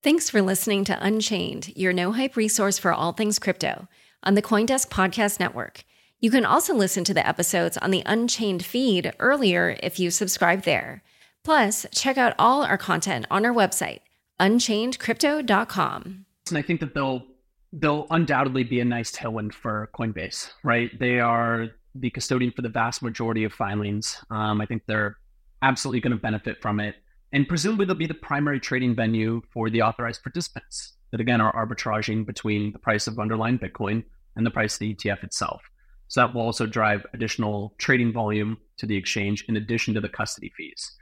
[0.00, 3.88] Thanks for listening to Unchained, your no-hype resource for all things crypto
[4.22, 5.82] on the Coindesk Podcast Network.
[6.20, 10.62] You can also listen to the episodes on the Unchained feed earlier if you subscribe
[10.62, 11.02] there.
[11.42, 13.98] Plus, check out all our content on our website,
[14.38, 16.26] unchainedcrypto.com.
[16.48, 17.24] And I think that they'll
[17.72, 20.96] they'll undoubtedly be a nice tailwind for Coinbase, right?
[21.00, 24.16] They are the custodian for the vast majority of filings.
[24.30, 25.16] Um, I think they're
[25.60, 26.94] absolutely going to benefit from it.
[27.30, 31.52] And presumably, they'll be the primary trading venue for the authorized participants that, again, are
[31.54, 34.04] arbitraging between the price of underlying Bitcoin
[34.36, 35.60] and the price of the ETF itself.
[36.08, 40.08] So that will also drive additional trading volume to the exchange in addition to the
[40.08, 40.96] custody fees.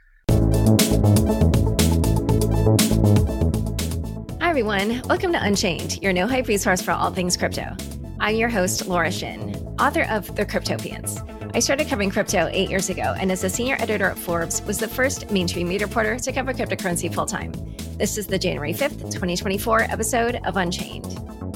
[4.41, 5.01] Hi, everyone.
[5.07, 7.73] Welcome to Unchained, your no hype resource for all things crypto.
[8.19, 11.36] I'm your host, Laura Shin, author of The Cryptopians.
[11.57, 14.77] I started covering crypto eight years ago, and as a senior editor at Forbes, was
[14.77, 17.51] the first mainstream media reporter to cover cryptocurrency full time.
[17.97, 21.05] This is the January 5th, 2024 episode of Unchained.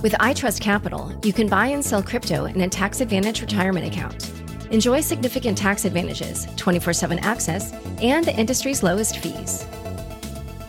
[0.01, 4.31] With iTrust Capital, you can buy and sell crypto in a tax advantage retirement account.
[4.71, 7.71] Enjoy significant tax advantages, 24 7 access,
[8.01, 9.67] and the industry's lowest fees.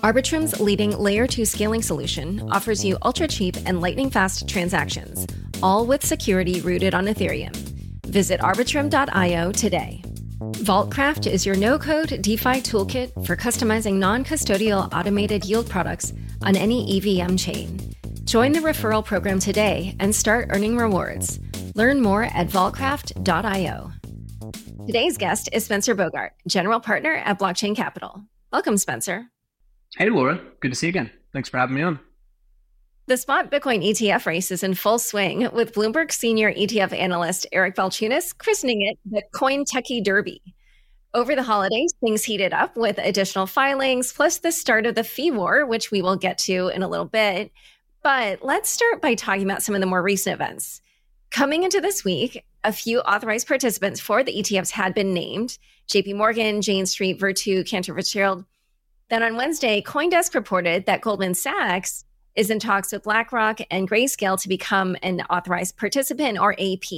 [0.02, 5.26] Arbitrum's leading layer 2 scaling solution offers you ultra cheap and lightning fast transactions,
[5.62, 7.61] all with security rooted on Ethereum.
[8.12, 10.02] Visit arbitrum.io today.
[10.38, 16.12] Vaultcraft is your no code DeFi toolkit for customizing non custodial automated yield products
[16.42, 17.80] on any EVM chain.
[18.24, 21.40] Join the referral program today and start earning rewards.
[21.74, 23.90] Learn more at vaultcraft.io.
[24.86, 28.22] Today's guest is Spencer Bogart, General Partner at Blockchain Capital.
[28.52, 29.28] Welcome, Spencer.
[29.96, 30.38] Hey, Laura.
[30.60, 31.10] Good to see you again.
[31.32, 31.98] Thanks for having me on.
[33.06, 37.74] The spot Bitcoin ETF race is in full swing, with Bloomberg senior ETF analyst Eric
[37.74, 40.40] Balchunas christening it the Cointucky Derby.
[41.12, 45.32] Over the holidays, things heated up with additional filings, plus the start of the fee
[45.32, 47.50] war, which we will get to in a little bit.
[48.04, 50.80] But let's start by talking about some of the more recent events.
[51.32, 55.58] Coming into this week, a few authorized participants for the ETFs had been named
[55.88, 58.44] JP Morgan, Jane Street, Virtu, Cantor Fitzgerald,
[59.08, 64.40] then on Wednesday, Coindesk reported that Goldman Sachs is in talks with BlackRock and Grayscale
[64.40, 66.88] to become an authorized participant or AP.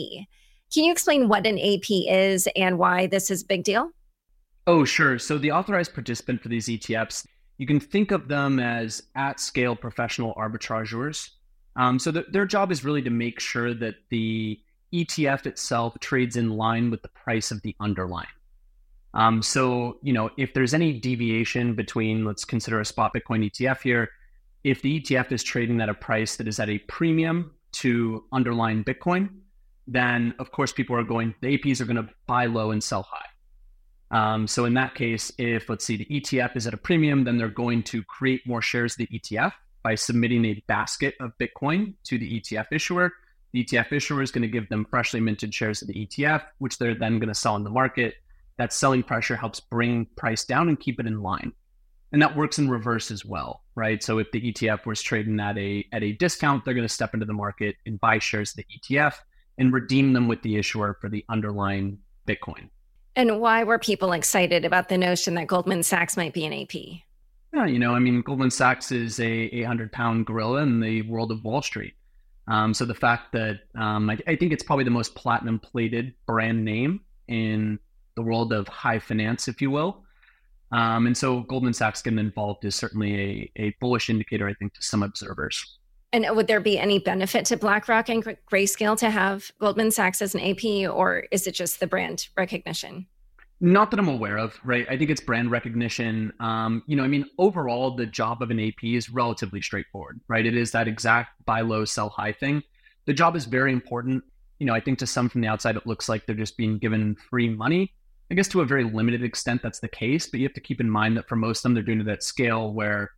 [0.72, 3.90] Can you explain what an AP is and why this is a big deal?
[4.66, 5.18] Oh, sure.
[5.18, 7.26] So the authorized participant for these ETFs,
[7.58, 11.30] you can think of them as at scale professional arbitrageurs.
[11.76, 14.60] Um, so the, their job is really to make sure that the
[14.92, 18.28] ETF itself trades in line with the price of the underlying.
[19.12, 23.82] Um, so, you know, if there's any deviation between, let's consider a spot Bitcoin ETF
[23.82, 24.10] here,
[24.64, 28.82] if the ETF is trading at a price that is at a premium to underlying
[28.82, 29.28] Bitcoin,
[29.86, 33.02] then of course people are going, the APs are going to buy low and sell
[33.02, 33.26] high.
[34.10, 37.36] Um, so in that case, if let's see the ETF is at a premium, then
[37.36, 39.52] they're going to create more shares of the ETF
[39.82, 43.12] by submitting a basket of Bitcoin to the ETF issuer.
[43.52, 46.78] The ETF issuer is going to give them freshly minted shares of the ETF, which
[46.78, 48.14] they're then going to sell in the market
[48.56, 51.52] that selling pressure helps bring price down and keep it in line.
[52.14, 54.00] And that works in reverse as well, right?
[54.00, 57.12] So if the ETF was trading at a at a discount, they're going to step
[57.12, 59.14] into the market and buy shares of the ETF
[59.58, 62.68] and redeem them with the issuer for the underlying Bitcoin.
[63.16, 66.74] And why were people excited about the notion that Goldman Sachs might be an AP?
[67.52, 71.32] Yeah, you know, I mean, Goldman Sachs is a 800 pound gorilla in the world
[71.32, 71.94] of Wall Street.
[72.46, 76.14] Um, so the fact that um, I, I, think it's probably the most platinum plated
[76.26, 77.80] brand name in
[78.14, 80.03] the world of high finance, if you will.
[80.74, 84.74] Um, and so Goldman Sachs getting involved is certainly a, a bullish indicator, I think,
[84.74, 85.78] to some observers.
[86.12, 90.34] And would there be any benefit to BlackRock and Grayscale to have Goldman Sachs as
[90.34, 93.06] an AP, or is it just the brand recognition?
[93.60, 94.84] Not that I'm aware of, right?
[94.90, 96.32] I think it's brand recognition.
[96.40, 100.44] Um, you know, I mean, overall, the job of an AP is relatively straightforward, right?
[100.44, 102.64] It is that exact buy low, sell high thing.
[103.06, 104.24] The job is very important.
[104.58, 106.78] You know, I think to some from the outside, it looks like they're just being
[106.78, 107.94] given free money.
[108.34, 110.26] I guess to a very limited extent, that's the case.
[110.26, 112.08] But you have to keep in mind that for most of them, they're doing it
[112.08, 113.12] at scale where,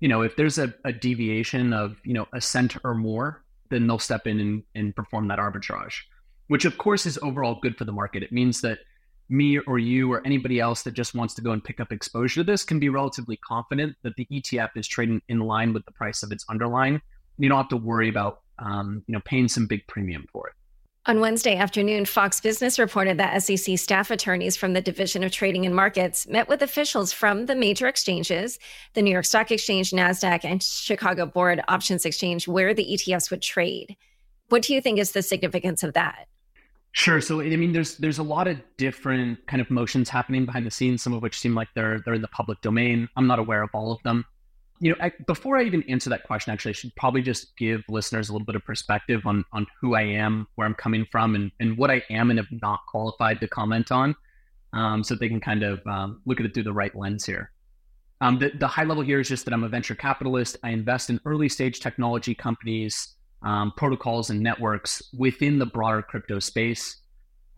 [0.00, 3.86] you know, if there's a, a deviation of, you know, a cent or more, then
[3.86, 5.96] they'll step in and, and perform that arbitrage,
[6.46, 8.22] which of course is overall good for the market.
[8.22, 8.78] It means that
[9.28, 12.40] me or you or anybody else that just wants to go and pick up exposure
[12.40, 15.92] to this can be relatively confident that the ETF is trading in line with the
[15.92, 17.02] price of its underlying.
[17.36, 20.54] You don't have to worry about um, you know paying some big premium for it.
[21.06, 25.66] On Wednesday afternoon, Fox Business reported that SEC staff attorneys from the Division of Trading
[25.66, 28.58] and Markets met with officials from the major exchanges,
[28.94, 33.42] the New York Stock Exchange, NASDAQ, and Chicago Board Options Exchange, where the ETFs would
[33.42, 33.96] trade.
[34.48, 36.26] What do you think is the significance of that?
[36.92, 37.20] Sure.
[37.20, 40.70] So I mean, there's there's a lot of different kind of motions happening behind the
[40.70, 43.10] scenes, some of which seem like they're they're in the public domain.
[43.14, 44.24] I'm not aware of all of them.
[44.84, 47.82] You know, I, before I even answer that question, actually, I should probably just give
[47.88, 51.34] listeners a little bit of perspective on on who I am, where I'm coming from,
[51.34, 54.14] and and what I am and am not qualified to comment on,
[54.74, 57.50] um, so they can kind of um, look at it through the right lens here.
[58.20, 60.58] Um, the, the high level here is just that I'm a venture capitalist.
[60.62, 66.40] I invest in early stage technology companies um, protocols and networks within the broader crypto
[66.40, 66.96] space.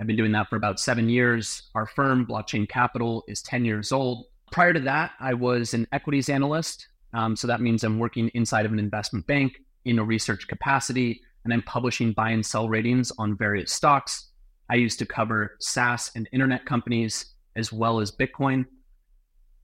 [0.00, 1.62] I've been doing that for about seven years.
[1.75, 4.26] Our firm, Blockchain Capital, is 10 years old.
[4.52, 6.87] Prior to that, I was an equities analyst.
[7.12, 9.55] Um, so that means I'm working inside of an investment bank
[9.85, 14.31] in a research capacity, and I'm publishing buy and sell ratings on various stocks.
[14.69, 18.67] I used to cover SaaS and internet companies as well as Bitcoin.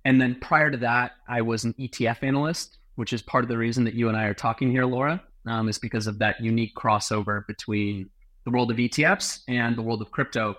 [0.04, 3.58] And then prior to that, I was an ETF analyst, which is part of the
[3.58, 6.74] reason that you and I are talking here, Laura um, is because of that unique
[6.74, 8.08] crossover between
[8.44, 10.56] the world of ETFs and the world of crypto.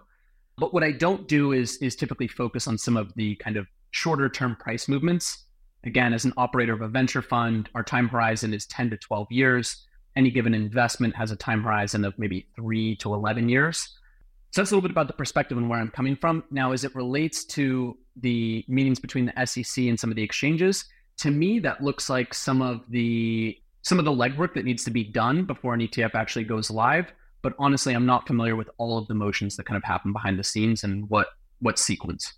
[0.57, 3.67] But what I don't do is is typically focus on some of the kind of
[3.91, 5.45] shorter term price movements.
[5.85, 9.31] Again, as an operator of a venture fund, our time horizon is 10 to 12
[9.31, 9.85] years.
[10.15, 13.89] Any given investment has a time horizon of maybe 3 to 11 years.
[14.51, 16.43] So that's a little bit about the perspective and where I'm coming from.
[16.51, 20.85] Now, as it relates to the meetings between the SEC and some of the exchanges,
[21.17, 24.91] to me, that looks like some of the some of the legwork that needs to
[24.91, 27.11] be done before an ETF actually goes live.
[27.41, 30.39] But honestly, I'm not familiar with all of the motions that kind of happen behind
[30.39, 31.27] the scenes and what
[31.59, 32.33] what sequence.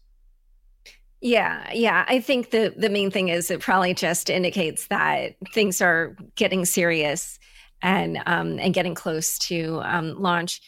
[1.25, 2.05] Yeah, yeah.
[2.07, 6.65] I think the the main thing is it probably just indicates that things are getting
[6.65, 7.39] serious
[7.81, 10.61] and um, and getting close to um, launch.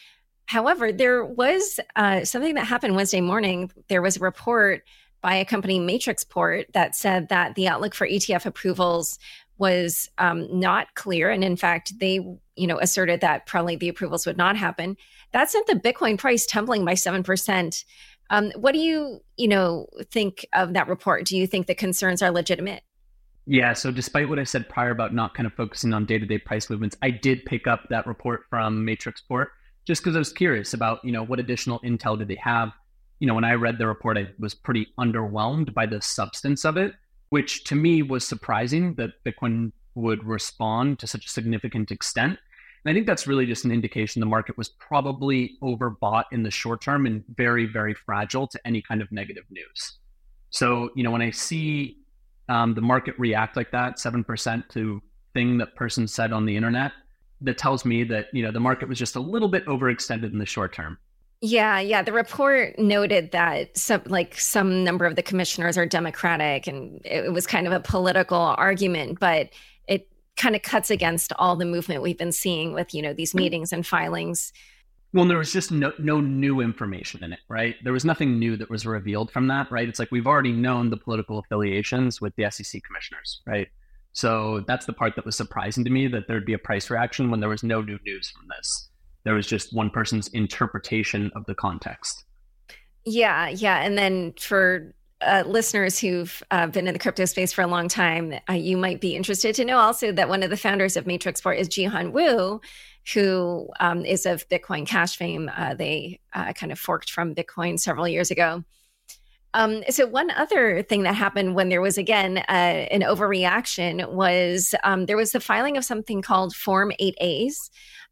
[0.48, 3.72] However, there was uh, something that happened Wednesday morning.
[3.88, 4.82] There was a report
[5.22, 9.20] by a company, Matrixport, that said that the outlook for ETF approvals
[9.60, 12.14] was um, not clear, and in fact, they
[12.56, 14.98] you know asserted that probably the approvals would not happen.
[15.34, 17.86] That sent the Bitcoin price tumbling by seven percent.
[18.30, 21.26] Um, what do you you know think of that report?
[21.26, 22.84] Do you think the concerns are legitimate?
[23.46, 23.74] Yeah.
[23.74, 26.38] So despite what I said prior about not kind of focusing on day to day
[26.38, 29.48] price movements, I did pick up that report from Matrixport
[29.86, 32.72] just because I was curious about you know what additional intel did they have.
[33.20, 36.78] You know, when I read the report, I was pretty underwhelmed by the substance of
[36.78, 36.94] it
[37.30, 42.40] which to me was surprising that Bitcoin would respond to such a significant extent.
[42.86, 46.52] And I think that's really just an indication the market was probably overbought in the
[46.52, 49.98] short term and very, very fragile to any kind of negative news.
[50.50, 51.98] So, you know, when I see
[52.50, 55.02] um, the market react like that, 7% to
[55.34, 56.94] thing that person said on the internet,
[57.42, 60.40] that tells me that, you know, the market was just a little bit overextended in
[60.40, 60.98] the short term.
[61.42, 62.02] Yeah, yeah.
[62.02, 67.32] The report noted that some like some number of the commissioners are Democratic, and it
[67.32, 69.50] was kind of a political argument, but
[70.38, 73.74] kind of cuts against all the movement we've been seeing with you know these meetings
[73.74, 74.54] and filings.
[75.14, 77.76] Well, there was just no no new information in it, right?
[77.84, 79.88] There was nothing new that was revealed from that, right?
[79.88, 83.68] It's like we've already known the political affiliations with the SEC commissioners, right?
[84.14, 87.30] So that's the part that was surprising to me that there'd be a price reaction
[87.30, 88.90] when there was no new news from this
[89.28, 92.24] there was just one person's interpretation of the context.
[93.04, 93.80] Yeah, yeah.
[93.82, 97.88] And then for uh, listeners who've uh, been in the crypto space for a long
[97.88, 101.06] time, uh, you might be interested to know also that one of the founders of
[101.06, 102.62] Matrixport is Jihan Wu,
[103.14, 105.50] who um, is of Bitcoin Cash fame.
[105.56, 108.64] Uh, they uh, kind of forked from Bitcoin several years ago.
[109.54, 112.52] Um, so one other thing that happened when there was again uh,
[112.92, 117.70] an overreaction was um, there was the filing of something called Form 8As.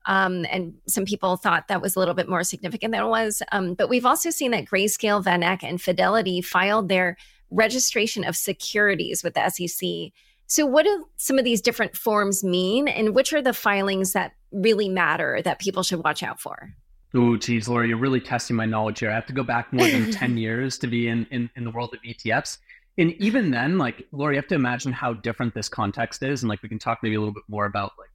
[0.07, 3.41] Um, and some people thought that was a little bit more significant than it was.
[3.51, 7.17] Um, but we've also seen that Grayscale, VanEck, and Fidelity filed their
[7.51, 10.11] registration of securities with the SEC.
[10.47, 14.33] So, what do some of these different forms mean, and which are the filings that
[14.51, 16.71] really matter that people should watch out for?
[17.15, 19.09] Oh, geez, Laura, you're really testing my knowledge here.
[19.09, 21.71] I have to go back more than 10 years to be in, in, in the
[21.71, 22.57] world of ETFs.
[22.97, 26.43] And even then, like, Laura, you have to imagine how different this context is.
[26.43, 28.09] And like, we can talk maybe a little bit more about like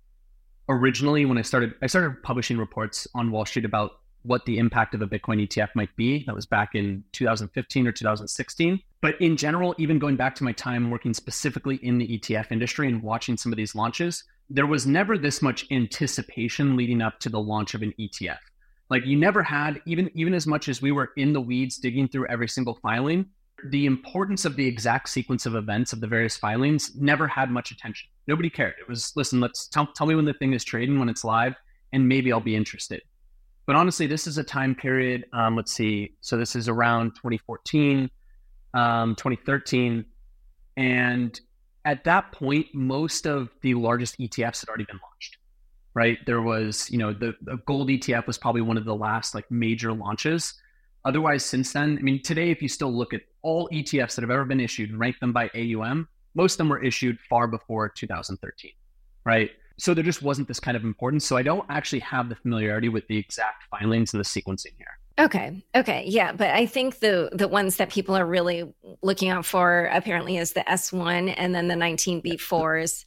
[0.70, 4.94] originally when I started, I started publishing reports on Wall Street about what the impact
[4.94, 6.24] of a Bitcoin ETF might be.
[6.26, 8.80] That was back in 2015 or 2016.
[9.00, 12.88] But in general, even going back to my time working specifically in the ETF industry
[12.88, 17.28] and watching some of these launches, there was never this much anticipation leading up to
[17.28, 18.38] the launch of an ETF.
[18.90, 22.08] Like you never had, even even as much as we were in the weeds digging
[22.08, 23.26] through every single filing,
[23.68, 27.70] the importance of the exact sequence of events of the various filings never had much
[27.70, 28.08] attention.
[28.26, 28.74] Nobody cared.
[28.80, 31.54] It was listen, let's tell, tell me when the thing is trading, when it's live,
[31.92, 33.02] and maybe I'll be interested.
[33.66, 35.26] But honestly, this is a time period.
[35.32, 36.14] Um, let's see.
[36.20, 38.10] So this is around 2014,
[38.74, 40.04] um, 2013,
[40.76, 41.40] and
[41.84, 45.36] at that point, most of the largest ETFs had already been launched.
[45.94, 46.18] Right?
[46.24, 49.50] There was, you know, the, the gold ETF was probably one of the last like
[49.50, 50.54] major launches.
[51.04, 54.30] Otherwise, since then, I mean, today, if you still look at all ETFs that have
[54.30, 57.88] ever been issued and rank them by AUM, most of them were issued far before
[57.88, 58.70] 2013,
[59.24, 59.50] right?
[59.78, 61.24] So there just wasn't this kind of importance.
[61.24, 64.98] So I don't actually have the familiarity with the exact filings and the sequencing here.
[65.18, 65.62] Okay.
[65.74, 66.04] Okay.
[66.06, 70.36] Yeah, but I think the the ones that people are really looking out for apparently
[70.36, 73.04] is the S1 and then the 19B4s.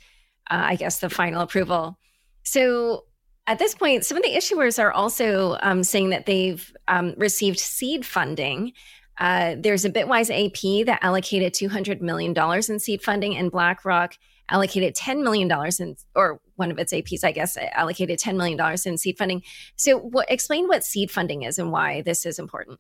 [0.52, 1.98] Uh, I guess the final approval.
[2.44, 3.06] So
[3.48, 7.60] at this point, some of the issuers are also um, saying that they've um, received
[7.60, 8.72] seed funding.
[9.20, 14.16] Uh, there's a Bitwise AP that allocated $200 million in seed funding, and BlackRock
[14.50, 18.98] allocated $10 million in, or one of its APs, I guess, allocated $10 million in
[18.98, 19.44] seed funding.
[19.76, 22.80] So, explain what seed funding is and why this is important.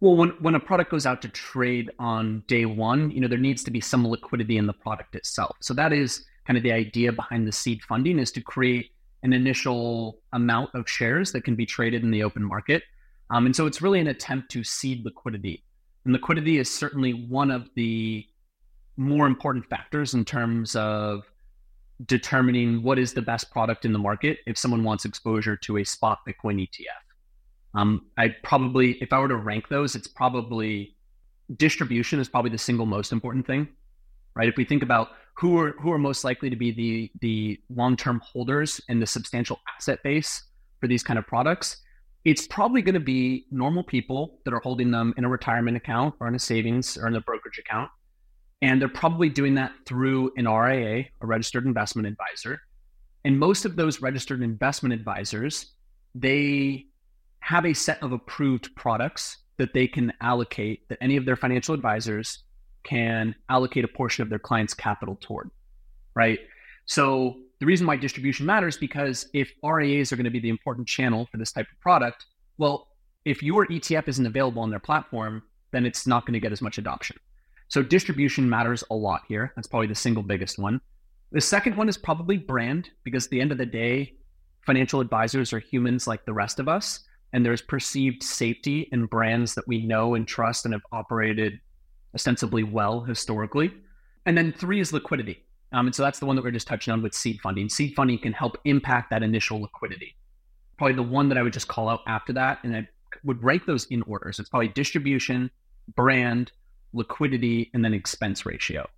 [0.00, 3.38] Well, when, when a product goes out to trade on day one, you know, there
[3.38, 5.56] needs to be some liquidity in the product itself.
[5.60, 8.90] So that is kind of the idea behind the seed funding is to create
[9.22, 12.82] an initial amount of shares that can be traded in the open market.
[13.30, 15.64] Um, and so it's really an attempt to seed liquidity.
[16.04, 18.26] And liquidity is certainly one of the
[18.96, 21.22] more important factors in terms of
[22.06, 25.84] determining what is the best product in the market if someone wants exposure to a
[25.84, 27.78] spot Bitcoin ETF.
[27.80, 30.96] Um, I probably, if I were to rank those, it's probably
[31.56, 33.68] distribution is probably the single most important thing,
[34.34, 34.48] right?
[34.48, 37.96] If we think about who are who are most likely to be the the long
[37.96, 40.44] term holders and the substantial asset base
[40.80, 41.78] for these kind of products,
[42.24, 46.14] it's probably going to be normal people that are holding them in a retirement account
[46.20, 47.90] or in a savings or in a brokerage account.
[48.60, 52.60] And they're probably doing that through an RIA, a registered investment advisor.
[53.24, 55.72] And most of those registered investment advisors,
[56.14, 56.86] they
[57.40, 61.74] have a set of approved products that they can allocate, that any of their financial
[61.74, 62.44] advisors
[62.84, 65.50] can allocate a portion of their client's capital toward,
[66.14, 66.38] right?
[66.86, 70.88] So the reason why distribution matters because if RIAs are going to be the important
[70.88, 72.26] channel for this type of product,
[72.58, 72.88] well,
[73.24, 76.60] if your ETF isn't available on their platform, then it's not going to get as
[76.60, 77.16] much adoption.
[77.68, 79.52] So distribution matters a lot here.
[79.56, 80.80] That's probably the single biggest one.
[81.30, 84.14] The second one is probably brand, because at the end of the day,
[84.66, 87.00] financial advisors are humans like the rest of us,
[87.32, 91.60] and there's perceived safety in brands that we know and trust and have operated
[92.14, 93.72] ostensibly well historically.
[94.26, 95.42] And then three is liquidity.
[95.72, 97.68] Um, and so that's the one that we're just touching on with seed funding.
[97.68, 100.14] Seed funding can help impact that initial liquidity.
[100.76, 102.88] Probably the one that I would just call out after that, and I
[103.24, 104.32] would rank those in order.
[104.32, 105.50] So it's probably distribution,
[105.96, 106.52] brand,
[106.92, 108.88] liquidity, and then expense ratio.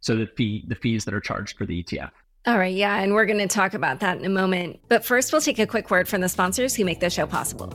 [0.00, 2.10] So the fee, the fees that are charged for the ETF.
[2.44, 4.80] All right, yeah, and we're going to talk about that in a moment.
[4.88, 7.68] But first, we'll take a quick word from the sponsors who make this show possible.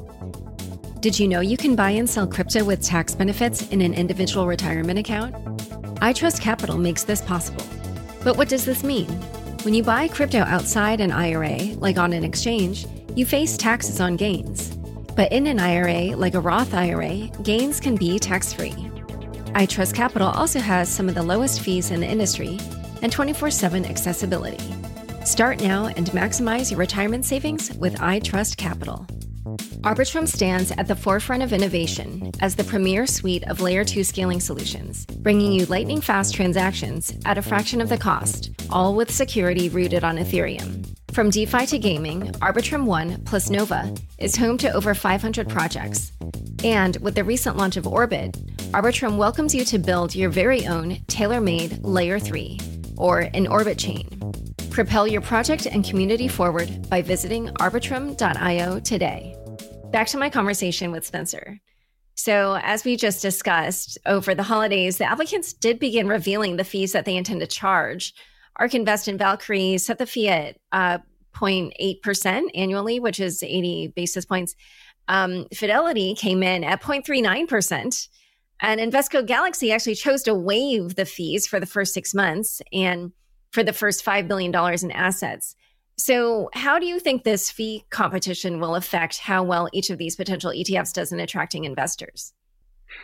[1.08, 4.46] Did you know you can buy and sell crypto with tax benefits in an individual
[4.46, 5.34] retirement account?
[6.02, 7.64] iTrust Capital makes this possible.
[8.26, 9.08] But what does this mean?
[9.64, 14.18] When you buy crypto outside an IRA, like on an exchange, you face taxes on
[14.18, 14.76] gains.
[15.16, 18.76] But in an IRA, like a Roth IRA, gains can be tax free.
[19.54, 22.60] iTrust Capital also has some of the lowest fees in the industry
[23.02, 24.76] and 24 7 accessibility.
[25.24, 29.08] Start now and maximize your retirement savings with iTrust Capital.
[29.82, 34.40] Arbitrum stands at the forefront of innovation as the premier suite of layer 2 scaling
[34.40, 39.70] solutions, bringing you lightning fast transactions at a fraction of the cost, all with security
[39.70, 40.86] rooted on Ethereum.
[41.14, 46.12] From DeFi to gaming, Arbitrum One plus Nova is home to over 500 projects.
[46.64, 48.34] And with the recent launch of Orbit,
[48.72, 52.60] Arbitrum welcomes you to build your very own tailor made Layer 3,
[52.98, 54.10] or an Orbit chain.
[54.70, 59.37] Propel your project and community forward by visiting arbitrum.io today.
[59.92, 61.60] Back to my conversation with Spencer.
[62.16, 66.92] So, as we just discussed, over the holidays, the applicants did begin revealing the fees
[66.92, 68.14] that they intend to charge.
[68.58, 70.98] ARK Invest and Valkyrie set the fee at uh,
[71.34, 74.56] 0.8% annually, which is 80 basis points.
[75.08, 78.08] Um, Fidelity came in at 0.39%.
[78.60, 83.12] And Invesco Galaxy actually chose to waive the fees for the first six months and
[83.52, 85.56] for the first $5 billion in assets.
[86.00, 90.16] So, how do you think this fee competition will affect how well each of these
[90.16, 92.34] potential ETFs does in attracting investors?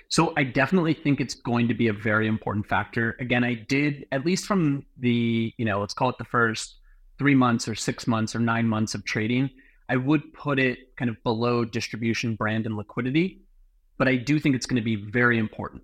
[0.10, 3.16] So, I definitely think it's going to be a very important factor.
[3.20, 6.76] Again, I did, at least from the, you know, let's call it the first
[7.18, 9.50] three months or six months or nine months of trading,
[9.90, 13.42] I would put it kind of below distribution, brand, and liquidity.
[13.98, 15.82] But I do think it's going to be very important,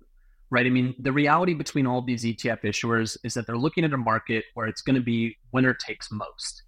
[0.50, 0.66] right?
[0.66, 3.96] I mean, the reality between all these ETF issuers is that they're looking at a
[3.96, 6.62] market where it's going to be winner takes most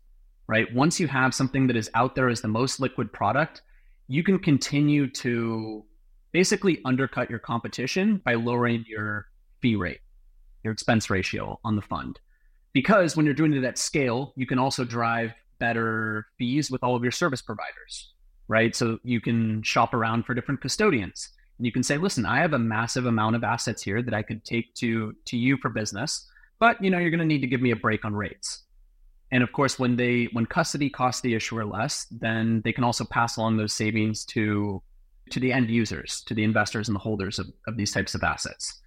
[0.52, 0.74] right?
[0.74, 3.62] Once you have something that is out there as the most liquid product,
[4.06, 5.82] you can continue to
[6.30, 9.28] basically undercut your competition by lowering your
[9.62, 10.00] fee rate,
[10.62, 12.20] your expense ratio on the fund.
[12.74, 16.94] Because when you're doing it at scale, you can also drive better fees with all
[16.94, 18.12] of your service providers,
[18.46, 18.76] right?
[18.76, 21.30] So you can shop around for different custodians.
[21.56, 24.20] And you can say, listen, I have a massive amount of assets here that I
[24.20, 26.28] could take to to you for business,
[26.58, 28.61] but you know, you're going to need to give me a break on rates.
[29.32, 33.04] And of course, when they when custody costs the issuer less, then they can also
[33.04, 34.82] pass along those savings to
[35.30, 38.22] to the end users, to the investors and the holders of, of these types of
[38.22, 38.80] assets,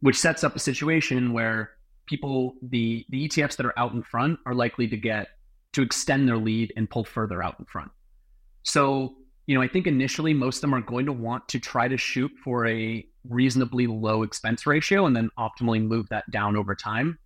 [0.00, 1.72] which sets up a situation where
[2.06, 5.28] people the the ETFs that are out in front are likely to get
[5.72, 7.90] to extend their lead and pull further out in front.
[8.62, 9.16] So,
[9.46, 11.98] you know, I think initially most of them are going to want to try to
[11.98, 17.18] shoot for a reasonably low expense ratio and then optimally move that down over time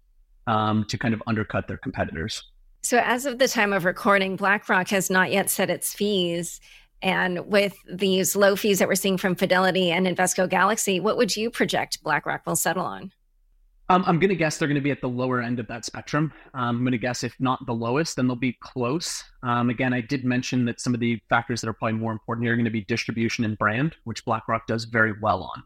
[0.48, 2.42] um, to kind of undercut their competitors.
[2.84, 6.60] So, as of the time of recording, BlackRock has not yet set its fees.
[7.00, 11.34] And with these low fees that we're seeing from Fidelity and Invesco Galaxy, what would
[11.34, 13.10] you project BlackRock will settle on?
[13.88, 15.86] Um, I'm going to guess they're going to be at the lower end of that
[15.86, 16.30] spectrum.
[16.52, 19.24] Um, I'm going to guess if not the lowest, then they'll be close.
[19.42, 22.44] Um, again, I did mention that some of the factors that are probably more important
[22.44, 25.62] here are going to be distribution and brand, which BlackRock does very well on,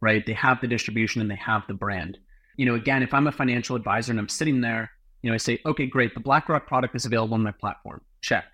[0.00, 0.26] right?
[0.26, 2.18] They have the distribution and they have the brand.
[2.56, 4.90] You know, again, if I'm a financial advisor and I'm sitting there
[5.22, 6.14] you know, I say, okay, great.
[6.14, 8.00] The BlackRock product is available on my platform.
[8.20, 8.44] Check.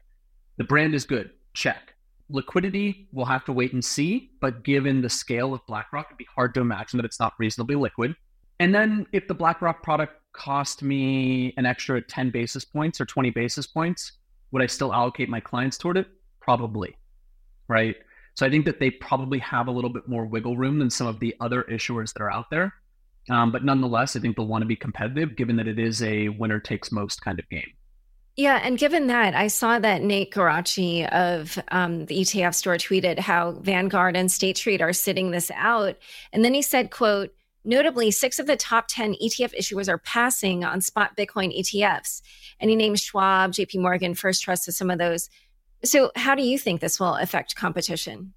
[0.57, 1.31] The brand is good.
[1.55, 1.95] Check.
[2.29, 4.31] Liquidity, we'll have to wait and see.
[4.41, 7.75] But given the scale of BlackRock, it'd be hard to imagine that it's not reasonably
[7.75, 8.15] liquid.
[8.61, 13.31] And then if the BlackRock product cost me an extra 10 basis points or 20
[13.31, 14.13] basis points,
[14.51, 16.07] would I still allocate my clients toward it?
[16.41, 16.97] Probably.
[17.69, 17.97] Right.
[18.35, 21.07] So I think that they probably have a little bit more wiggle room than some
[21.07, 22.73] of the other issuers that are out there.
[23.31, 26.29] Um, but nonetheless, I think they'll want to be competitive given that it is a
[26.29, 27.73] winner takes most kind of game.
[28.35, 33.19] Yeah, and given that, I saw that Nate Geraci of um, the ETF store tweeted
[33.19, 35.97] how Vanguard and State Street are sitting this out,
[36.33, 40.65] and then he said, "quote Notably, six of the top ten ETF issuers are passing
[40.65, 42.23] on spot Bitcoin ETFs,
[42.59, 43.79] and he named Schwab, J.P.
[43.79, 45.29] Morgan, First Trust as some of those.
[45.85, 48.33] So, how do you think this will affect competition?"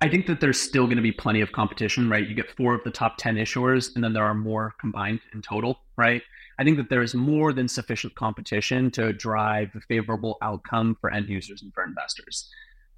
[0.00, 2.26] I think that there's still going to be plenty of competition, right?
[2.26, 5.42] You get four of the top 10 issuers, and then there are more combined in
[5.42, 6.22] total, right?
[6.58, 11.10] I think that there is more than sufficient competition to drive a favorable outcome for
[11.12, 12.48] end users and for investors.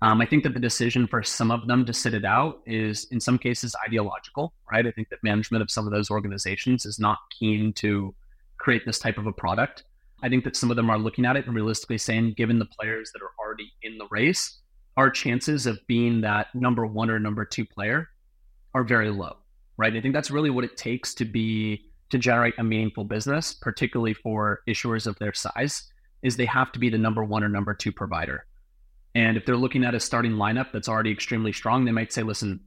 [0.03, 3.07] Um, I think that the decision for some of them to sit it out is,
[3.11, 4.87] in some cases, ideological, right?
[4.87, 8.15] I think that management of some of those organizations is not keen to
[8.59, 9.85] create this type of a product.
[10.23, 12.67] I think that some of them are looking at it and realistically saying, given the
[12.67, 14.59] players that are already in the race,
[14.97, 18.09] our chances of being that number one or number two player
[18.75, 19.37] are very low,
[19.77, 19.95] right?
[19.95, 24.15] I think that's really what it takes to be to generate a meaningful business, particularly
[24.15, 25.91] for issuers of their size,
[26.23, 28.47] is they have to be the number one or number two provider.
[29.15, 32.23] And if they're looking at a starting lineup that's already extremely strong, they might say,
[32.23, 32.61] listen,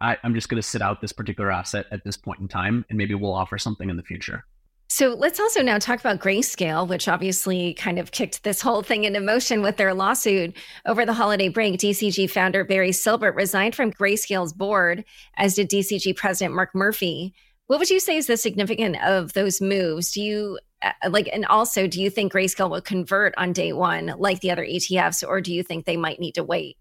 [0.00, 2.84] I, am just going to sit out this particular asset at this point in time,
[2.88, 4.44] and maybe we'll offer something in the future.
[4.90, 9.04] So let's also now talk about Grayscale, which obviously kind of kicked this whole thing
[9.04, 11.78] into motion with their lawsuit over the holiday break.
[11.78, 15.04] DCG founder Barry Silbert resigned from Grayscale's board,
[15.36, 17.34] as did DCG president Mark Murphy.
[17.66, 20.10] What would you say is the significance of those moves?
[20.12, 24.14] Do you uh, like, and also, do you think Grayscale will convert on day one
[24.16, 26.78] like the other ETFs, or do you think they might need to wait?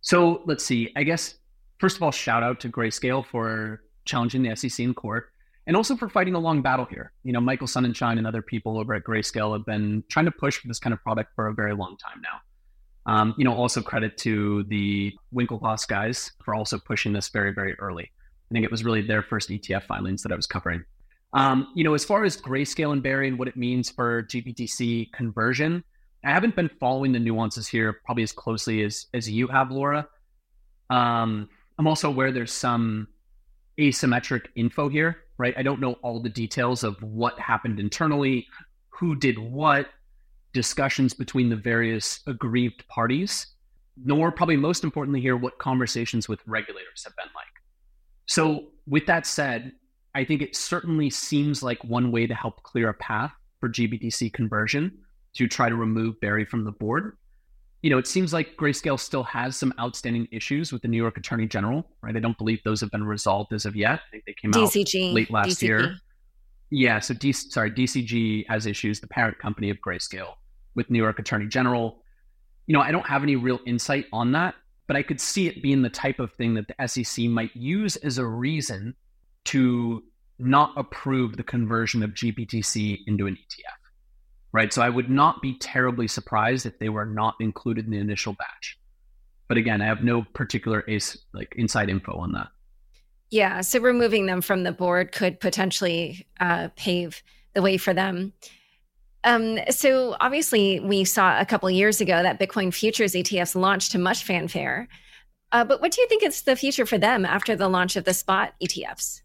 [0.00, 0.90] So let's see.
[0.96, 1.34] I guess,
[1.78, 5.32] first of all, shout out to Grayscale for challenging the SEC in court
[5.66, 7.12] and also for fighting a long battle here.
[7.22, 10.58] You know, Michael Sonnenshein and other people over at Grayscale have been trying to push
[10.58, 12.40] for this kind of product for a very long time now.
[13.04, 17.74] Um, you know, also credit to the Winklevoss guys for also pushing this very, very
[17.78, 18.10] early.
[18.50, 20.84] I think it was really their first ETF filings that I was covering.
[21.32, 25.12] Um, you know, as far as Grayscale and Barry and what it means for GBTC
[25.12, 25.82] conversion,
[26.24, 30.06] I haven't been following the nuances here probably as closely as as you have, Laura.
[30.90, 31.48] Um,
[31.78, 33.08] I'm also aware there's some
[33.78, 35.54] asymmetric info here right?
[35.56, 38.46] I don't know all the details of what happened internally,
[38.90, 39.88] who did what,
[40.52, 43.48] discussions between the various aggrieved parties.
[44.04, 47.44] nor probably most importantly here, what conversations with regulators have been like.
[48.26, 49.72] So, with that said,
[50.14, 54.32] I think it certainly seems like one way to help clear a path for GBTC
[54.32, 54.96] conversion
[55.34, 57.18] to try to remove Barry from the board.
[57.82, 61.16] You know, it seems like Grayscale still has some outstanding issues with the New York
[61.16, 62.16] Attorney General, right?
[62.16, 64.00] I don't believe those have been resolved as of yet.
[64.06, 65.62] I think they came DCG, out late last DCG.
[65.62, 65.96] year.
[66.70, 70.34] Yeah, so D- sorry, DCG has issues, the parent company of Grayscale
[70.74, 72.02] with New York Attorney General.
[72.66, 74.54] You know, I don't have any real insight on that,
[74.86, 77.96] but I could see it being the type of thing that the SEC might use
[77.96, 78.94] as a reason
[79.46, 80.04] to
[80.38, 83.81] not approve the conversion of GBTC into an ETF.
[84.52, 84.72] Right.
[84.72, 88.34] So I would not be terribly surprised if they were not included in the initial
[88.34, 88.78] batch.
[89.48, 92.48] But again, I have no particular ace like inside info on that.
[93.30, 93.62] Yeah.
[93.62, 97.22] So removing them from the board could potentially uh, pave
[97.54, 98.34] the way for them.
[99.24, 103.98] Um, so obviously, we saw a couple years ago that Bitcoin futures ETFs launched to
[103.98, 104.88] much fanfare.
[105.52, 108.04] Uh, but what do you think is the future for them after the launch of
[108.04, 109.20] the spot ETFs?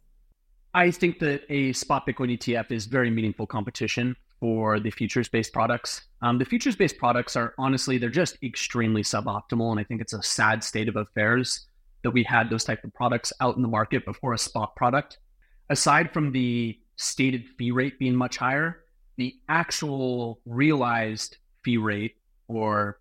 [0.74, 5.54] I think that a spot Bitcoin ETF is very meaningful competition for the futures based
[5.54, 6.02] products.
[6.22, 9.72] Um, the futures based products are honestly, they're just extremely suboptimal.
[9.72, 11.68] And I think it's a sad state of affairs
[12.04, 15.18] that we had those type of products out in the market before a spot product.
[15.70, 18.84] Aside from the stated fee rate being much higher,
[19.18, 22.16] the actual realized fee rate
[22.48, 23.00] or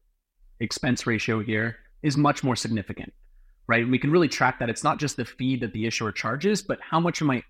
[0.60, 3.12] expense ratio here is much more significant,
[3.66, 3.88] right?
[3.88, 4.70] We can really track that.
[4.70, 7.42] It's not just the fee that the issuer charges, but how much am I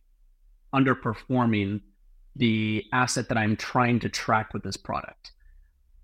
[0.75, 1.81] underperforming
[2.37, 5.33] the asset that I'm trying to track with this product?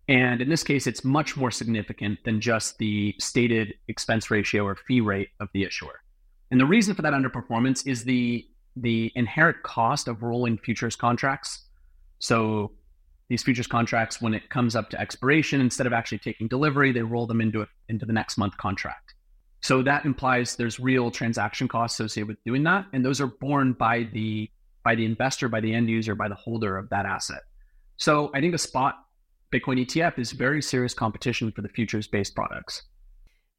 [0.09, 4.75] And in this case, it's much more significant than just the stated expense ratio or
[4.75, 6.01] fee rate of the issuer.
[6.51, 11.67] And the reason for that underperformance is the the inherent cost of rolling futures contracts
[12.23, 12.71] so
[13.29, 17.03] these futures contracts, when it comes up to expiration, instead of actually taking delivery, they
[17.03, 19.15] roll them into a, into the next month contract.
[19.61, 23.73] So that implies there's real transaction costs associated with doing that, and those are borne
[23.73, 24.49] by the
[24.85, 27.43] by the investor, by the end user, by the holder of that asset.
[27.97, 28.97] So I think a spot
[29.53, 32.83] Bitcoin ETF is very serious competition for the futures based products.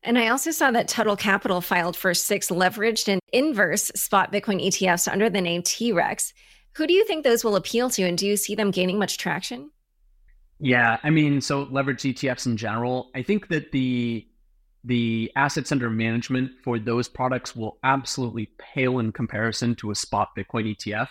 [0.02, 4.66] And I also saw that Tuttle Capital filed for six leveraged and inverse spot Bitcoin
[4.66, 6.34] ETFs under the name T Rex.
[6.76, 9.18] Who do you think those will appeal to, and do you see them gaining much
[9.18, 9.70] traction?
[10.60, 14.28] Yeah, I mean, so leverage ETFs in general, I think that the
[14.84, 20.30] the assets under management for those products will absolutely pale in comparison to a spot
[20.38, 21.08] Bitcoin ETF.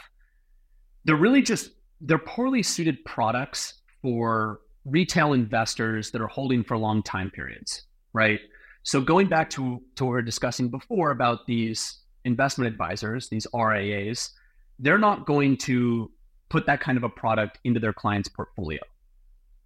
[1.05, 7.03] They're really just they're poorly suited products for retail investors that are holding for long
[7.03, 8.41] time periods, right?
[8.83, 13.47] So going back to to what we were discussing before about these investment advisors, these
[13.55, 14.31] RIAs,
[14.79, 16.11] they're not going to
[16.51, 18.81] put that kind of a product into their client's portfolio.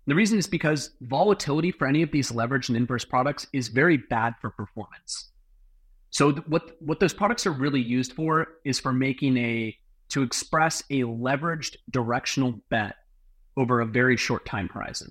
[0.06, 3.96] The reason is because volatility for any of these leveraged and inverse products is very
[3.96, 5.30] bad for performance.
[6.10, 9.76] So th- what what those products are really used for is for making a
[10.10, 12.94] to express a leveraged directional bet
[13.56, 15.10] over a very short time horizon.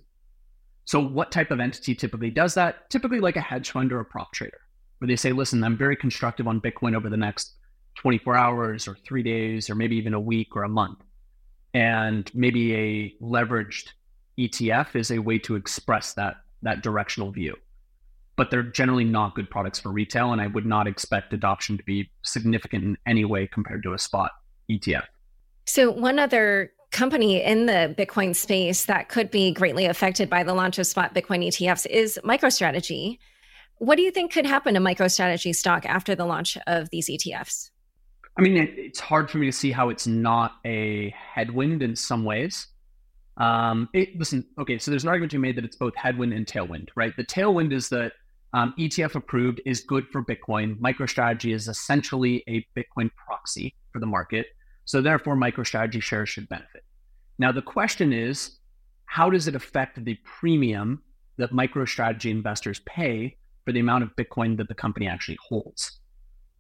[0.86, 2.90] So what type of entity typically does that?
[2.90, 4.62] Typically like a hedge fund or a prop trader,
[5.00, 7.56] where they say, "Listen, I'm very constructive on Bitcoin over the next
[7.96, 11.00] 24 hours or three days or maybe even a week or a month.
[11.74, 13.90] And maybe a leveraged
[14.38, 17.56] ETF is a way to express that that directional view.
[18.36, 21.84] But they're generally not good products for retail, and I would not expect adoption to
[21.84, 24.32] be significant in any way compared to a spot
[24.70, 25.06] ETF.
[25.66, 30.54] So one other company in the Bitcoin space that could be greatly affected by the
[30.54, 33.20] launch of spot Bitcoin ETFs is MicroStrategy.
[33.78, 37.72] What do you think could happen to MicroStrategy stock after the launch of these ETFs?
[38.38, 41.96] I mean, it, it's hard for me to see how it's not a headwind in
[41.96, 42.68] some ways.
[43.38, 46.34] Um, it, listen, okay, so there's an argument to be made that it's both headwind
[46.34, 47.14] and tailwind, right?
[47.18, 48.14] The tailwind is that
[48.54, 50.80] um, ETF approved is good for Bitcoin.
[50.80, 54.48] MicroStrategy is essentially a Bitcoin proxy for the market.
[54.86, 56.84] So therefore, MicroStrategy shares should benefit.
[57.38, 58.60] Now, the question is,
[59.06, 61.02] how does it affect the premium
[61.38, 66.00] that MicroStrategy investors pay for the amount of Bitcoin that the company actually holds?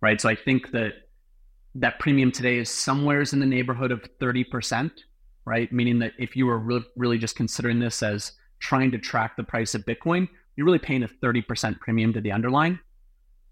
[0.01, 0.19] Right.
[0.19, 0.93] So I think that
[1.75, 4.91] that premium today is somewheres in the neighborhood of 30%,
[5.45, 5.71] right?
[5.71, 9.43] Meaning that if you were re- really just considering this as trying to track the
[9.43, 12.79] price of Bitcoin, you're really paying a 30% premium to the underlying.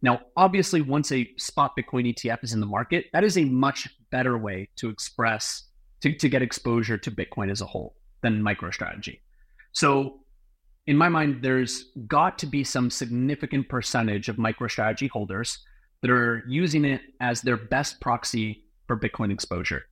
[0.02, 3.88] Now, obviously, once a spot Bitcoin ETF is in the market, that is a much
[4.12, 5.64] better way to express,
[6.02, 9.20] to, to get exposure to Bitcoin as a whole than MicroStrategy.
[9.72, 10.20] So,
[10.88, 15.60] in my mind, there's got to be some significant percentage of MicroStrategy holders
[16.02, 19.86] that are using it as their best proxy for Bitcoin exposure.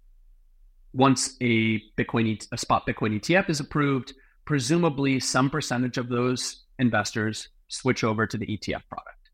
[0.93, 4.13] Once a Bitcoin a spot Bitcoin ETF is approved,
[4.45, 9.30] presumably some percentage of those investors, switch over to the ETF product.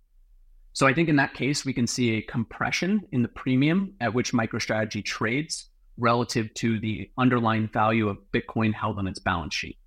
[0.74, 4.14] So I think in that case, we can see a compression in the premium at
[4.14, 9.78] which MicroStrategy trades relative to the underlying value of Bitcoin held on its balance sheet.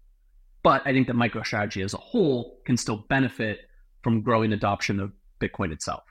[0.65, 3.61] But I think that MicroStrategy as a whole can still benefit
[4.03, 6.03] from growing adoption of Bitcoin itself.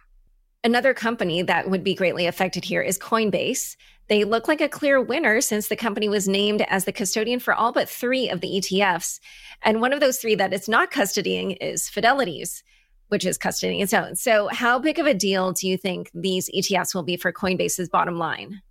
[0.63, 3.76] Another company that would be greatly affected here is Coinbase.
[4.10, 7.54] They look like a clear winner since the company was named as the custodian for
[7.54, 9.19] all but three of the ETFs.
[9.63, 12.63] And one of those three that it's not custodying is Fidelity's
[13.10, 14.15] which is custodying its own.
[14.15, 17.89] So, how big of a deal do you think these ETFs will be for Coinbase's
[17.89, 18.62] bottom line?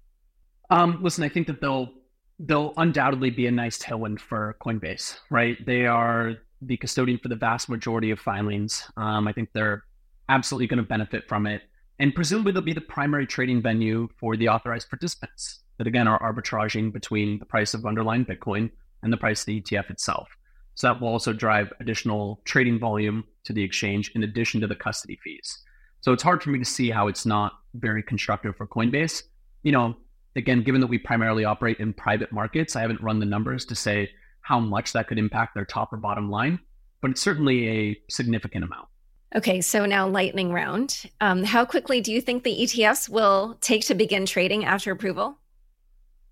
[0.70, 1.90] Um, listen, I think that they'll
[2.38, 5.64] they'll undoubtedly be a nice tailwind for Coinbase, right?
[5.66, 8.84] They are the custodian for the vast majority of filings.
[8.96, 9.84] Um, I think they're
[10.28, 11.62] absolutely going to benefit from it,
[11.98, 16.20] and presumably they'll be the primary trading venue for the authorized participants that again are
[16.20, 18.70] arbitraging between the price of underlying Bitcoin
[19.02, 20.28] and the price of the ETF itself.
[20.74, 24.76] So that will also drive additional trading volume to the exchange in addition to the
[24.76, 25.58] custody fees.
[26.00, 29.24] So it's hard for me to see how it's not very constructive for Coinbase.
[29.64, 29.96] You know,
[30.36, 33.74] again, given that we primarily operate in private markets, I haven't run the numbers to
[33.74, 36.60] say how much that could impact their top or bottom line,
[37.02, 38.88] but it's certainly a significant amount.
[39.36, 41.04] Okay, so now lightning round.
[41.20, 45.38] Um, how quickly do you think the ETFs will take to begin trading after approval?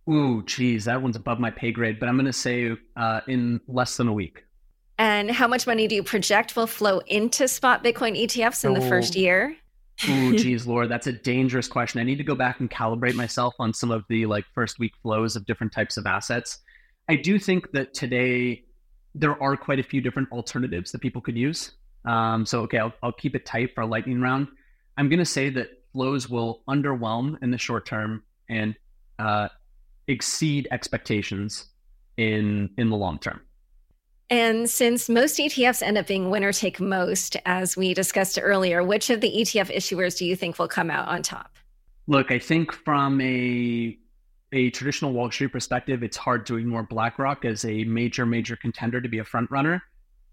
[0.09, 3.61] Ooh, geez, that one's above my pay grade, but I'm going to say uh, in
[3.67, 4.45] less than a week.
[4.99, 8.81] And how much money do you project will flow into spot Bitcoin ETFs in oh.
[8.81, 9.55] the first year?
[10.09, 12.01] Ooh, geez, Laura, that's a dangerous question.
[12.01, 14.93] I need to go back and calibrate myself on some of the like first week
[15.03, 16.59] flows of different types of assets.
[17.09, 18.65] I do think that today
[19.15, 21.73] there are quite a few different alternatives that people could use.
[22.07, 24.49] Um, so, okay, I'll, I'll keep it tight for a lightning round.
[24.97, 28.75] I'm going to say that flows will underwhelm in the short term and
[29.19, 29.49] uh,
[30.07, 31.66] exceed expectations
[32.16, 33.40] in in the long term.
[34.29, 39.09] And since most ETFs end up being winner take most, as we discussed earlier, which
[39.09, 41.57] of the ETF issuers do you think will come out on top?
[42.09, 43.97] Look, I think from a
[44.53, 49.01] a traditional Wall Street perspective, it's hard to ignore BlackRock as a major, major contender
[49.01, 49.83] to be a front runner.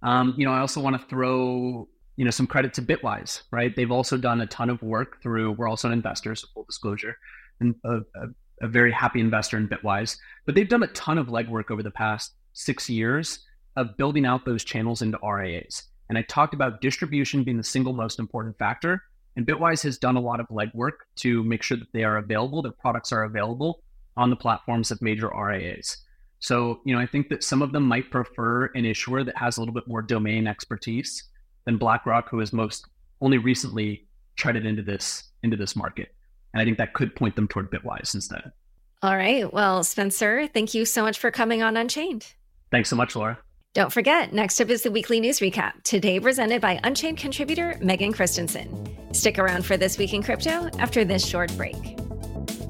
[0.04, 3.76] Um, you know, I also want to throw you know some credit to Bitwise, right?
[3.76, 5.54] They've also done a ton of work through.
[5.54, 7.18] We're also an investor, so full disclosure,
[7.60, 8.28] and a, a
[8.62, 10.18] a very happy investor in Bitwise.
[10.46, 13.40] But they've done a ton of legwork over the past six years
[13.76, 15.84] of building out those channels into RIAs.
[16.10, 19.04] And I talked about distribution being the single most important factor.
[19.36, 22.62] And Bitwise has done a lot of legwork to make sure that they are available,
[22.62, 23.82] their products are available
[24.16, 25.98] on the platforms of major RIAs.
[26.44, 29.56] So, you know, I think that some of them might prefer an issuer that has
[29.56, 31.24] a little bit more domain expertise
[31.66, 32.86] than BlackRock, who has most
[33.22, 36.14] only recently treaded into this into this market.
[36.54, 38.52] And I think that could point them toward Bitwise instead.
[39.02, 39.52] All right.
[39.54, 42.34] Well, Spencer, thank you so much for coming on Unchained.
[42.72, 43.40] Thanks so much, Laura.
[43.74, 48.12] Don't forget, next up is the weekly news recap, today presented by Unchained contributor Megan
[48.12, 49.14] Christensen.
[49.14, 51.98] Stick around for This Week in Crypto after this short break.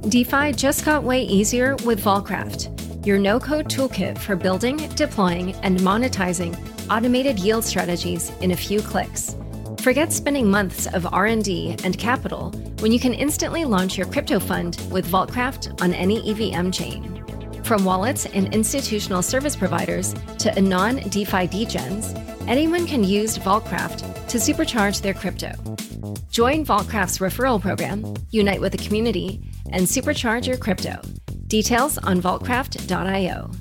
[0.10, 6.58] DeFi just got way easier with Vaultcraft, your no-code toolkit for building, deploying, and monetizing
[6.90, 9.36] automated yield strategies in a few clicks.
[9.80, 14.82] Forget spending months of R&D and capital when you can instantly launch your crypto fund
[14.92, 17.20] with Vaultcraft on any EVM chain.
[17.64, 22.14] From wallets and institutional service providers to anon DeFi degens,
[22.48, 25.52] anyone can use Vaultcraft to supercharge their crypto.
[26.30, 31.02] Join Vaultcraft's referral program, unite with the community, and supercharge your crypto.
[31.54, 33.52] Details on vaultcraft.io.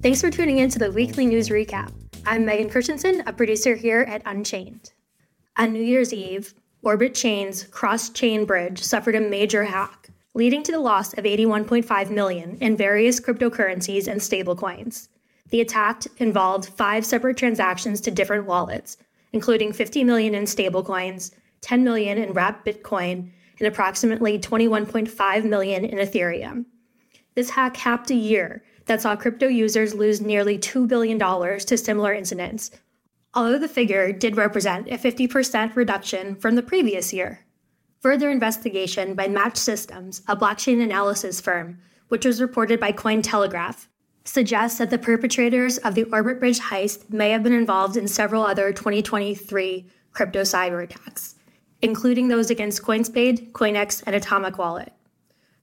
[0.00, 1.92] Thanks for tuning in to the weekly news recap.
[2.24, 4.94] I'm Megan Christensen, a producer here at Unchained.
[5.58, 10.72] On New Year's Eve, Orbit Chain's cross chain bridge suffered a major hack, leading to
[10.72, 15.08] the loss of 81.5 million in various cryptocurrencies and stablecoins.
[15.50, 18.96] The attack involved five separate transactions to different wallets,
[19.34, 25.98] including 50 million in stablecoins, 10 million in wrapped Bitcoin, and approximately 21.5 million in
[25.98, 26.64] Ethereum.
[27.38, 32.12] This hack capped a year that saw crypto users lose nearly $2 billion to similar
[32.12, 32.72] incidents,
[33.32, 37.46] although the figure did represent a 50% reduction from the previous year.
[38.00, 43.86] Further investigation by Match Systems, a blockchain analysis firm, which was reported by Cointelegraph,
[44.24, 48.42] suggests that the perpetrators of the Orbit Bridge heist may have been involved in several
[48.42, 51.36] other 2023 crypto cyber attacks,
[51.82, 54.92] including those against CoinsPaid, Coinex, and Atomic Wallet.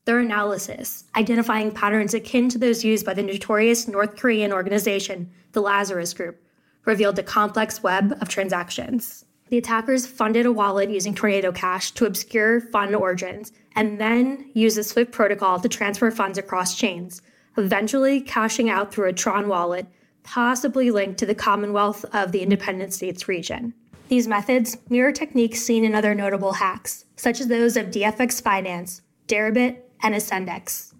[0.05, 5.61] Their analysis, identifying patterns akin to those used by the notorious North Korean organization, the
[5.61, 6.39] Lazarus Group,
[6.85, 9.25] revealed a complex web of transactions.
[9.49, 14.77] The attackers funded a wallet using Tornado Cash to obscure fund origins and then used
[14.77, 17.23] the SWIFT protocol to transfer funds across chains,
[17.57, 19.87] eventually cashing out through a Tron wallet,
[20.21, 23.73] possibly linked to the Commonwealth of the Independent States region.
[24.09, 29.01] These methods mirror techniques seen in other notable hacks, such as those of DFX Finance,
[29.27, 30.93] Deribit, and Ascendex.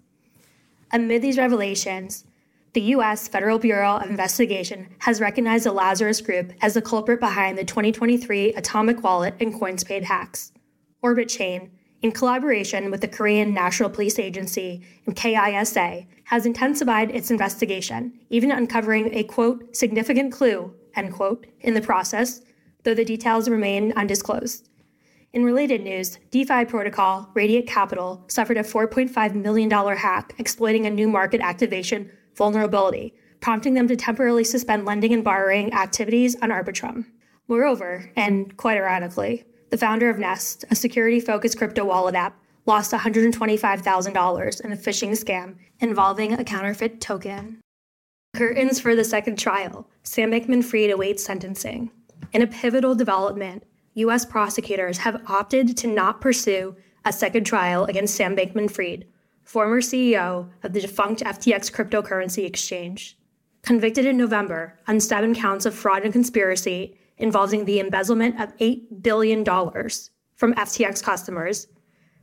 [0.92, 2.24] Amid these revelations,
[2.72, 3.26] the U.S.
[3.26, 8.52] Federal Bureau of Investigation has recognized the Lazarus Group as the culprit behind the 2023
[8.52, 10.52] Atomic Wallet and CoinsPaid hacks.
[11.00, 11.70] Orbit Chain,
[12.02, 18.50] in collaboration with the Korean National Police Agency and KISA, has intensified its investigation, even
[18.50, 22.42] uncovering a quote, significant clue, end quote, in the process,
[22.82, 24.68] though the details remain undisclosed.
[25.32, 31.08] In related news, DeFi protocol Radiant Capital suffered a $4.5 million hack exploiting a new
[31.08, 37.06] market activation vulnerability, prompting them to temporarily suspend lending and borrowing activities on Arbitrum.
[37.48, 42.92] Moreover, and quite ironically, the founder of Nest, a security focused crypto wallet app, lost
[42.92, 47.60] $125,000 in a phishing scam involving a counterfeit token.
[48.34, 49.88] Curtains for the second trial.
[50.02, 51.90] Sam Bankman Fried awaits sentencing.
[52.32, 53.64] In a pivotal development,
[53.96, 54.26] U.S.
[54.26, 59.06] prosecutors have opted to not pursue a second trial against Sam Bankman Fried,
[59.42, 63.16] former CEO of the defunct FTX cryptocurrency exchange.
[63.62, 69.02] Convicted in November on seven counts of fraud and conspiracy involving the embezzlement of $8
[69.02, 71.66] billion from FTX customers,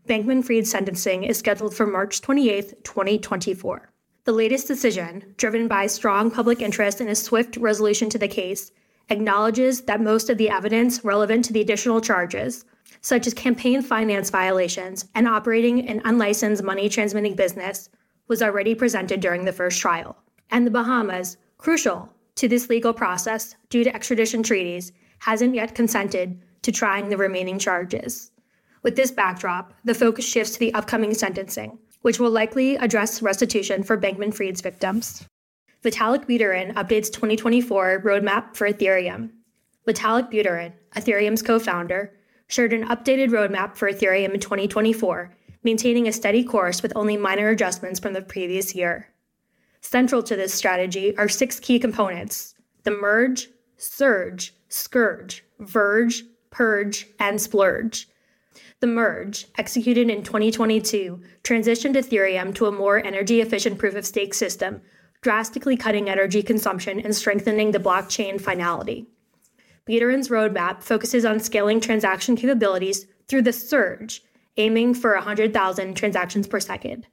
[0.07, 3.89] Bankman Fried's sentencing is scheduled for March 28, 2024.
[4.25, 8.71] The latest decision, driven by strong public interest in a swift resolution to the case,
[9.09, 12.65] acknowledges that most of the evidence relevant to the additional charges
[13.03, 17.89] such as campaign finance violations and operating an unlicensed money transmitting business,
[18.29, 20.17] was already presented during the first trial.
[20.51, 26.41] And the Bahamas, crucial to this legal process due to extradition treaties, hasn't yet consented
[26.61, 28.31] to trying the remaining charges.
[28.83, 33.83] With this backdrop, the focus shifts to the upcoming sentencing, which will likely address restitution
[33.83, 35.25] for Bankman Fried's victims.
[35.83, 39.29] Vitalik Buterin updates 2024 roadmap for Ethereum.
[39.85, 42.13] Vitalik Buterin, Ethereum's co founder,
[42.47, 47.49] shared an updated roadmap for Ethereum in 2024, maintaining a steady course with only minor
[47.49, 49.09] adjustments from the previous year.
[49.81, 57.41] Central to this strategy are six key components the merge, surge, scourge, verge, purge, and
[57.41, 58.07] splurge.
[58.79, 64.33] The merge, executed in 2022, transitioned Ethereum to a more energy efficient proof of stake
[64.33, 64.81] system,
[65.23, 69.07] drastically cutting energy consumption and strengthening the blockchain finality.
[69.89, 74.21] Buterin's roadmap focuses on scaling transaction capabilities through the surge,
[74.57, 77.07] aiming for 100,000 transactions per second.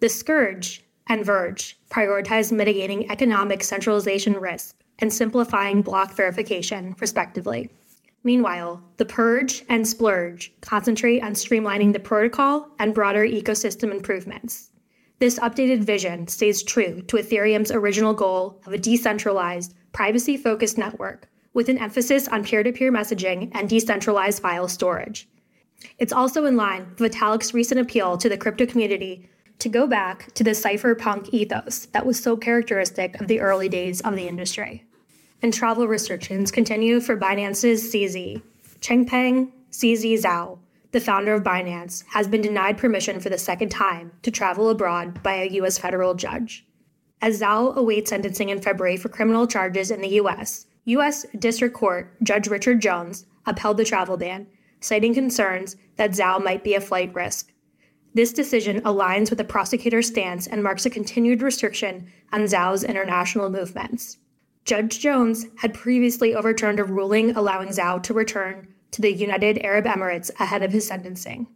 [0.00, 7.70] The Scourge and Verge prioritize mitigating economic centralization risk and simplifying block verification, respectively.
[8.22, 14.70] Meanwhile, the Purge and Splurge concentrate on streamlining the protocol and broader ecosystem improvements.
[15.24, 21.30] This updated vision stays true to Ethereum's original goal of a decentralized, privacy focused network
[21.54, 25.26] with an emphasis on peer to peer messaging and decentralized file storage.
[25.96, 29.26] It's also in line with Vitalik's recent appeal to the crypto community
[29.60, 34.02] to go back to the cypherpunk ethos that was so characteristic of the early days
[34.02, 34.84] of the industry.
[35.40, 38.42] And travel restrictions continue for Binance's CZ.
[38.82, 40.58] Changpeng, CZ Zhao,
[40.94, 45.22] the founder of Binance, has been denied permission for the second time to travel abroad
[45.22, 45.76] by a U.S.
[45.76, 46.64] federal judge.
[47.20, 51.26] As Zhao awaits sentencing in February for criminal charges in the U.S., U.S.
[51.38, 54.46] District Court Judge Richard Jones upheld the travel ban,
[54.80, 57.52] citing concerns that Zhao might be a flight risk.
[58.14, 63.50] This decision aligns with the prosecutor's stance and marks a continued restriction on Zhao's international
[63.50, 64.18] movements.
[64.64, 69.84] Judge Jones had previously overturned a ruling allowing Zhao to return to the United Arab
[69.84, 71.48] Emirates ahead of his sentencing.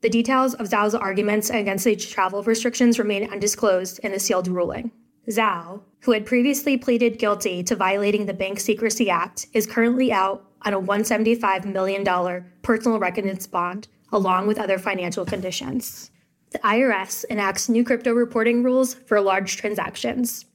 [0.00, 4.90] The details of Zhao's arguments against the travel restrictions remain undisclosed in the sealed ruling.
[5.30, 10.44] Zhao, who had previously pleaded guilty to violating the Bank Secrecy Act, is currently out
[10.62, 16.10] on a $175 million personal recompense bond, along with other financial conditions.
[16.50, 20.46] The IRS enacts new crypto reporting rules for large transactions.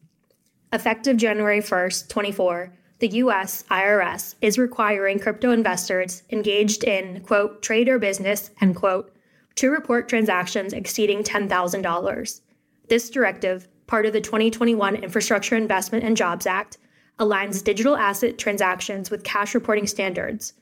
[0.74, 7.90] Effective January 1st, 24, the US IRS is requiring crypto investors engaged in, quote, trade
[7.90, 9.14] or business, end quote,
[9.56, 12.42] to report transactions exceeding $10,000.
[12.90, 16.78] This directive part of the 2021 Infrastructure Investment and Jobs Act,
[17.20, 20.54] aligns digital asset transactions with cash reporting standards.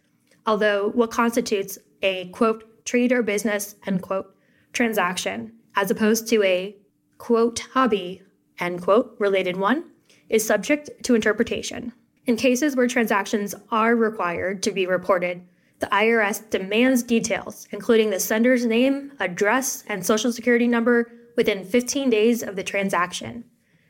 [0.45, 4.33] Although what constitutes a quote trade or business end quote
[4.73, 6.75] transaction, as opposed to a
[7.17, 8.21] quote hobby
[8.59, 9.83] end quote related one,
[10.29, 11.91] is subject to interpretation.
[12.28, 15.41] In cases where transactions are required to be reported,
[15.78, 22.09] the IRS demands details, including the sender's name, address, and social security number within 15
[22.09, 23.43] days of the transaction.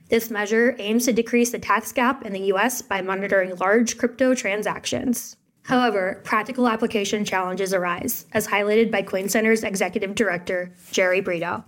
[0.09, 4.35] This measure aims to decrease the tax gap in the US by monitoring large crypto
[4.35, 5.37] transactions.
[5.63, 11.63] However, practical application challenges arise, as highlighted by CoinCenter's executive director, Jerry Brito.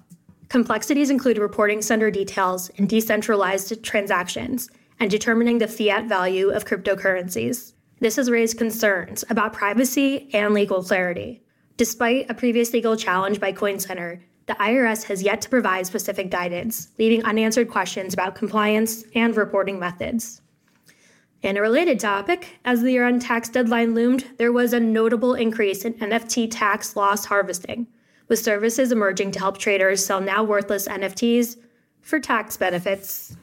[0.50, 4.70] Complexities include reporting sender details in decentralized transactions
[5.00, 7.74] and determining the fiat value of cryptocurrencies.
[8.00, 11.44] This has raised concerns about privacy and legal clarity.
[11.78, 16.90] Despite a previous legal challenge by CoinCenter, the IRS has yet to provide specific guidance,
[16.98, 20.42] leaving unanswered questions about compliance and reporting methods.
[21.44, 25.36] In a related topic, as the year end tax deadline loomed, there was a notable
[25.36, 27.88] increase in NFT tax loss harvesting,
[28.28, 31.58] with services emerging to help traders sell now worthless NFTs
[32.02, 33.36] for tax benefits.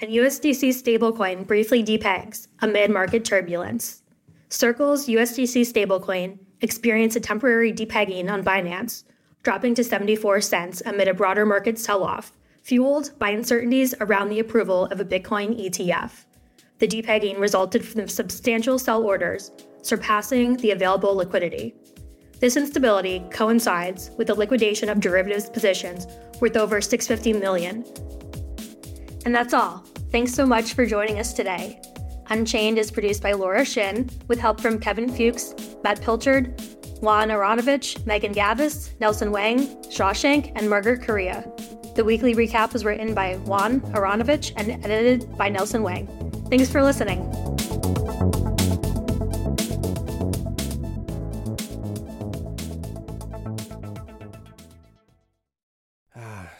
[0.00, 4.02] And USDC stablecoin briefly depegs amid market turbulence.
[4.48, 9.04] Circle's USDC stablecoin experienced a temporary depegging on Binance,
[9.42, 12.32] dropping to 74 cents amid a broader market sell off,
[12.62, 16.26] fueled by uncertainties around the approval of a Bitcoin ETF
[16.78, 19.50] the depegging resulted from substantial sell orders,
[19.82, 21.74] surpassing the available liquidity.
[22.38, 26.06] This instability coincides with the liquidation of derivatives positions
[26.40, 27.82] worth over 650 million.
[29.26, 29.78] And that's all.
[30.12, 31.80] Thanks so much for joining us today.
[32.28, 35.52] Unchained is produced by Laura Shin with help from Kevin Fuchs,
[35.82, 36.60] Matt Pilchard,
[37.02, 41.44] Juan Aranovich, Megan Gavis, Nelson Wang, Shashank, and Margaret Correa.
[41.96, 46.06] The weekly recap was written by Juan Aranovich and edited by Nelson Wang.
[46.48, 47.55] Thanks for listening.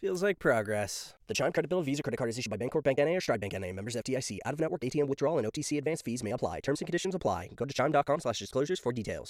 [0.00, 1.12] Feels like progress.
[1.26, 3.38] The Chime Credit Builder Visa credit card is issued by Bancorp Bank NA or Stride
[3.38, 3.70] Bank NA.
[3.70, 4.38] Members FDIC.
[4.46, 6.60] Out of network ATM withdrawal and OTC advance fees may apply.
[6.60, 7.50] Terms and conditions apply.
[7.54, 9.28] Go to chime.com slash disclosures for details.